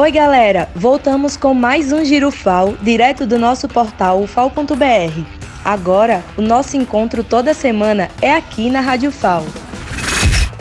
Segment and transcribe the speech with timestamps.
[0.00, 0.68] Oi, galera!
[0.76, 5.24] Voltamos com mais um Giro FAO, direto do nosso portal ufal.br.
[5.64, 9.44] Agora, o nosso encontro toda semana é aqui na Rádio FAO.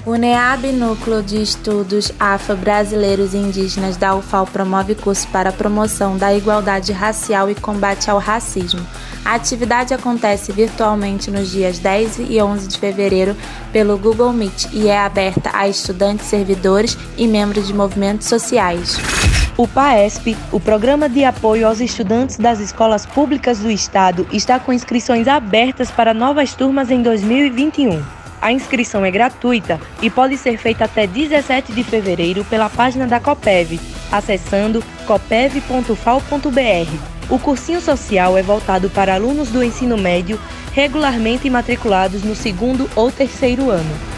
[0.07, 6.17] O NEAB Núcleo de Estudos Afro-Brasileiros e Indígenas da UFAL promove curso para a promoção
[6.17, 8.79] da igualdade racial e combate ao racismo.
[9.23, 13.35] A atividade acontece virtualmente nos dias 10 e 11 de fevereiro
[13.73, 18.97] pelo Google Meet e é aberta a estudantes, servidores e membros de movimentos sociais.
[19.57, 24.71] O PAESP, o Programa de Apoio aos Estudantes das Escolas Públicas do Estado, está com
[24.71, 27.99] inscrições abertas para novas turmas em 2021.
[28.39, 33.19] A inscrição é gratuita e pode ser feita até 17 de fevereiro pela página da
[33.19, 33.79] Copev,
[34.11, 35.97] acessando copev.fal.br.
[37.27, 40.39] O cursinho social é voltado para alunos do ensino médio
[40.71, 44.16] regularmente matriculados no segundo ou terceiro ano.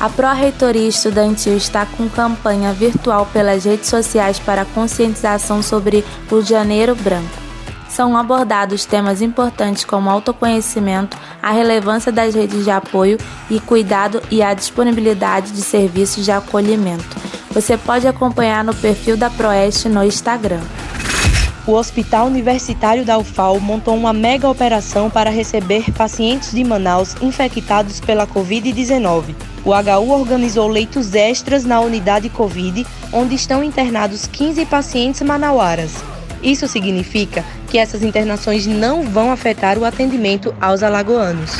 [0.00, 6.96] A Pró-Reitoria Estudantil está com campanha virtual pelas redes sociais para conscientização sobre o Janeiro
[6.96, 7.50] Branco
[7.90, 13.18] são abordados temas importantes como autoconhecimento, a relevância das redes de apoio
[13.50, 17.16] e cuidado e a disponibilidade de serviços de acolhimento.
[17.50, 20.60] Você pode acompanhar no perfil da Proeste no Instagram.
[21.66, 28.00] O Hospital Universitário da UFAL montou uma mega operação para receber pacientes de Manaus infectados
[28.00, 29.34] pela Covid-19.
[29.64, 35.92] O HU organizou leitos extras na unidade Covid, onde estão internados 15 pacientes manauaras.
[36.42, 41.52] Isso significa que essas internações não vão afetar o atendimento aos alagoanos.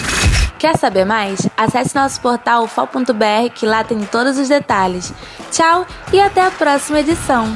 [0.58, 1.46] Quer saber mais?
[1.56, 5.12] Acesse nosso portal ufal.br que lá tem todos os detalhes.
[5.50, 7.46] Tchau e até a próxima edição!